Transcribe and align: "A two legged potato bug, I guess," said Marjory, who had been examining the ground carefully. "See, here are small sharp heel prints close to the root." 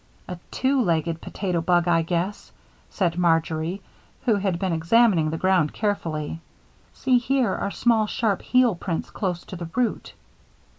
"A 0.27 0.39
two 0.49 0.81
legged 0.81 1.21
potato 1.21 1.61
bug, 1.61 1.87
I 1.87 2.01
guess," 2.01 2.51
said 2.89 3.19
Marjory, 3.19 3.83
who 4.25 4.37
had 4.37 4.57
been 4.57 4.73
examining 4.73 5.29
the 5.29 5.37
ground 5.37 5.73
carefully. 5.75 6.41
"See, 6.91 7.19
here 7.19 7.53
are 7.53 7.69
small 7.69 8.07
sharp 8.07 8.41
heel 8.41 8.73
prints 8.73 9.11
close 9.11 9.43
to 9.43 9.55
the 9.55 9.69
root." 9.75 10.13